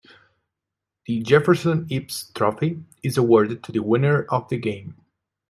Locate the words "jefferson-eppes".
1.21-2.31